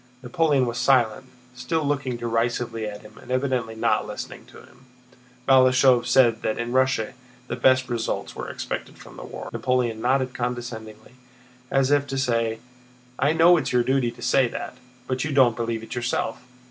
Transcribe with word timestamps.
Napoleon 0.23 0.65
was 0.65 0.79
silent, 0.79 1.27
still 1.53 1.83
looking 1.83 2.17
derisively 2.17 2.87
at 2.87 3.03
him 3.03 3.19
and 3.21 3.29
evidently 3.29 3.75
not 3.75 4.07
listening 4.07 4.47
to 4.47 4.57
him. 4.57 4.85
Balashëv 5.47 6.07
said 6.07 6.41
that 6.41 6.57
in 6.57 6.71
Russia 6.71 7.13
the 7.45 7.55
best 7.55 7.87
results 7.87 8.35
were 8.35 8.49
expected 8.49 8.97
from 8.97 9.15
the 9.15 9.23
war. 9.23 9.51
Napoleon 9.53 10.01
nodded 10.01 10.33
condescendingly, 10.33 11.13
as 11.69 11.91
if 11.91 12.07
to 12.07 12.17
say, 12.17 12.57
"I 13.19 13.33
know 13.33 13.57
it's 13.57 13.71
your 13.73 13.83
duty 13.83 14.09
to 14.09 14.23
say 14.23 14.47
that, 14.47 14.75
but 15.05 15.23
you 15.23 15.31
don't 15.33 15.55
believe 15.55 15.83
it 15.83 15.93
yourself. 15.93 16.41